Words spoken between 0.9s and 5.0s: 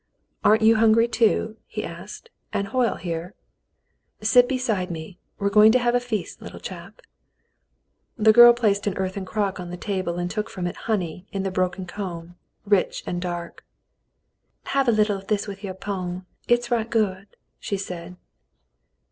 too?" he asked, "and Hoyle, here} Sit beside